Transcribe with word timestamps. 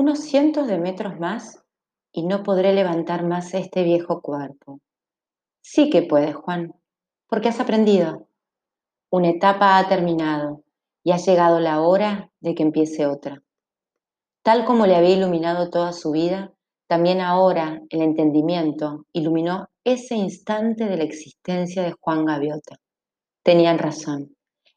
Unos 0.00 0.20
cientos 0.20 0.68
de 0.68 0.78
metros 0.78 1.18
más 1.18 1.60
y 2.12 2.24
no 2.24 2.44
podré 2.44 2.72
levantar 2.72 3.24
más 3.26 3.52
este 3.52 3.82
viejo 3.82 4.22
cuerpo. 4.22 4.78
Sí 5.60 5.90
que 5.90 6.02
puedes, 6.02 6.36
Juan, 6.36 6.72
porque 7.26 7.48
has 7.48 7.58
aprendido. 7.58 8.28
Una 9.10 9.30
etapa 9.30 9.76
ha 9.76 9.88
terminado 9.88 10.62
y 11.02 11.10
ha 11.10 11.16
llegado 11.16 11.58
la 11.58 11.80
hora 11.80 12.30
de 12.38 12.54
que 12.54 12.62
empiece 12.62 13.06
otra. 13.06 13.42
Tal 14.44 14.64
como 14.64 14.86
le 14.86 14.94
había 14.94 15.16
iluminado 15.16 15.68
toda 15.68 15.92
su 15.92 16.12
vida, 16.12 16.52
también 16.86 17.20
ahora 17.20 17.82
el 17.90 18.00
entendimiento 18.00 19.04
iluminó 19.12 19.66
ese 19.82 20.14
instante 20.14 20.84
de 20.84 20.96
la 20.96 21.02
existencia 21.02 21.82
de 21.82 21.96
Juan 22.00 22.24
Gaviota. 22.24 22.76
Tenían 23.42 23.80
razón, 23.80 24.36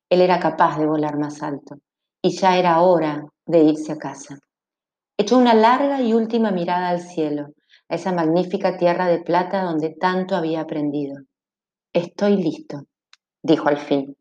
él 0.09 0.21
era 0.21 0.39
capaz 0.39 0.79
de 0.79 0.87
volar 0.87 1.19
más 1.19 1.43
alto 1.43 1.75
y 2.23 2.31
ya 2.31 2.57
era 2.57 2.81
hora 2.81 3.23
de 3.45 3.59
irse 3.59 3.91
a 3.91 3.97
casa. 3.97 4.39
Echó 5.21 5.37
una 5.37 5.53
larga 5.53 6.01
y 6.01 6.13
última 6.13 6.49
mirada 6.49 6.89
al 6.89 6.99
cielo, 6.99 7.49
a 7.89 7.93
esa 7.93 8.11
magnífica 8.11 8.77
tierra 8.77 9.05
de 9.05 9.19
plata 9.19 9.61
donde 9.61 9.91
tanto 9.91 10.35
había 10.35 10.61
aprendido. 10.61 11.15
Estoy 11.93 12.37
listo, 12.37 12.85
dijo 13.43 13.69
al 13.69 13.77
fin. 13.77 14.17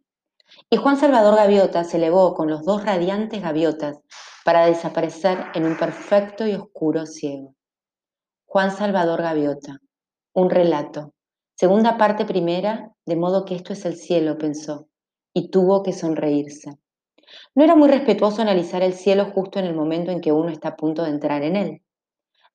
Y 0.68 0.76
Juan 0.76 0.98
Salvador 0.98 1.36
Gaviota 1.36 1.84
se 1.84 1.96
elevó 1.96 2.34
con 2.34 2.50
los 2.50 2.66
dos 2.66 2.84
radiantes 2.84 3.40
gaviotas 3.40 3.98
para 4.44 4.66
desaparecer 4.66 5.38
en 5.54 5.64
un 5.64 5.78
perfecto 5.78 6.46
y 6.46 6.52
oscuro 6.52 7.06
cielo. 7.06 7.54
Juan 8.44 8.70
Salvador 8.70 9.22
Gaviota, 9.22 9.78
un 10.34 10.50
relato, 10.50 11.14
segunda 11.54 11.96
parte 11.96 12.26
primera, 12.26 12.92
de 13.06 13.16
modo 13.16 13.46
que 13.46 13.54
esto 13.54 13.72
es 13.72 13.86
el 13.86 13.96
cielo, 13.96 14.36
pensó, 14.36 14.86
y 15.32 15.48
tuvo 15.48 15.82
que 15.82 15.94
sonreírse. 15.94 16.78
No 17.54 17.64
era 17.64 17.76
muy 17.76 17.88
respetuoso 17.88 18.42
analizar 18.42 18.82
el 18.82 18.94
cielo 18.94 19.26
justo 19.32 19.58
en 19.58 19.66
el 19.66 19.74
momento 19.74 20.10
en 20.10 20.20
que 20.20 20.32
uno 20.32 20.50
está 20.50 20.70
a 20.70 20.76
punto 20.76 21.02
de 21.02 21.10
entrar 21.10 21.42
en 21.42 21.56
él. 21.56 21.82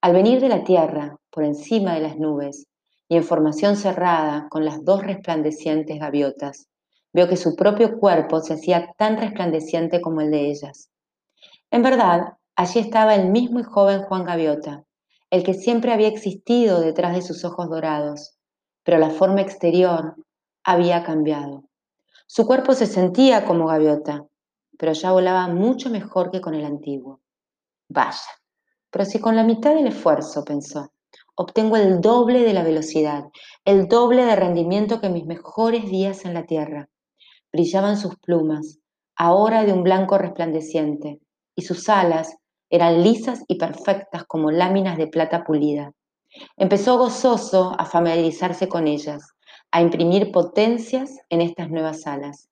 Al 0.02 0.14
venir 0.14 0.40
de 0.40 0.50
la 0.50 0.64
tierra, 0.64 1.18
por 1.32 1.44
encima 1.44 1.96
de 1.96 2.02
las 2.02 2.18
nubes, 2.18 2.68
y 3.08 3.18
en 3.18 3.24
formación 3.24 3.76
cerrada 3.76 4.48
con 4.50 4.66
las 4.66 4.84
dos 4.84 5.04
resplandecientes 5.04 6.00
gaviotas, 6.00 6.68
vio 7.14 7.28
que 7.28 7.38
su 7.38 7.56
propio 7.56 7.98
cuerpo 7.98 8.42
se 8.42 8.54
hacía 8.54 8.94
tan 8.98 9.18
resplandeciente 9.18 10.02
como 10.02 10.22
el 10.22 10.32
de 10.32 10.50
ellas. 10.50 10.90
En 11.72 11.82
verdad, 11.82 12.34
allí 12.56 12.80
estaba 12.80 13.16
el 13.16 13.30
mismo 13.30 13.60
y 13.60 13.64
joven 13.64 14.04
Juan 14.04 14.26
Gaviota, 14.26 14.84
el 15.30 15.44
que 15.44 15.54
siempre 15.54 15.92
había 15.92 16.08
existido 16.08 16.82
detrás 16.82 17.16
de 17.16 17.22
sus 17.22 17.44
ojos 17.46 17.70
dorados, 17.70 18.38
pero 18.84 18.98
la 18.98 19.10
forma 19.10 19.42
exterior 19.42 20.16
había 20.64 21.04
cambiado. 21.04 21.64
Su 22.28 22.46
cuerpo 22.46 22.74
se 22.74 22.86
sentía 22.86 23.46
como 23.46 23.68
gaviota, 23.68 24.26
pero 24.78 24.94
ya 24.94 25.12
volaba 25.12 25.48
mucho 25.48 25.90
mejor 25.90 26.32
que 26.32 26.42
con 26.42 26.54
el 26.54 26.66
antiguo. 26.66 27.22
Vaya, 27.90 28.32
pero 28.90 29.06
si 29.06 29.20
con 29.20 29.36
la 29.36 29.44
mitad 29.44 29.76
del 29.76 29.88
esfuerzo, 29.88 30.44
pensó, 30.44 30.92
obtengo 31.36 31.78
el 31.78 32.02
doble 32.02 32.44
de 32.44 32.54
la 32.54 32.64
velocidad, 32.64 33.26
el 33.66 33.88
doble 33.88 34.26
de 34.26 34.36
rendimiento 34.36 35.02
que 35.02 35.10
mis 35.10 35.26
mejores 35.26 35.90
días 35.90 36.26
en 36.26 36.34
la 36.34 36.46
tierra. 36.46 36.90
Brillaban 37.52 37.98
sus 37.98 38.18
plumas, 38.18 38.80
ahora 39.16 39.64
de 39.64 39.74
un 39.74 39.84
blanco 39.84 40.18
resplandeciente, 40.18 41.20
y 41.56 41.62
sus 41.62 41.90
alas 41.90 42.36
eran 42.70 43.04
lisas 43.04 43.44
y 43.48 43.56
perfectas 43.56 44.24
como 44.26 44.52
láminas 44.52 44.98
de 44.98 45.08
plata 45.08 45.44
pulida. 45.44 45.94
Empezó 46.58 46.98
gozoso 46.98 47.74
a 47.78 47.86
familiarizarse 47.86 48.68
con 48.68 48.88
ellas, 48.88 49.36
a 49.72 49.82
imprimir 49.82 50.32
potencias 50.32 51.20
en 51.30 51.42
estas 51.42 51.70
nuevas 51.70 52.08
alas. 52.08 52.50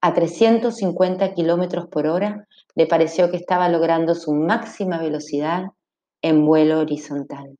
A 0.00 0.14
350 0.14 1.34
kilómetros 1.34 1.88
por 1.88 2.06
hora 2.06 2.46
le 2.76 2.86
pareció 2.86 3.30
que 3.30 3.36
estaba 3.36 3.68
logrando 3.68 4.14
su 4.14 4.32
máxima 4.32 4.98
velocidad 4.98 5.64
en 6.22 6.46
vuelo 6.46 6.78
horizontal. 6.78 7.58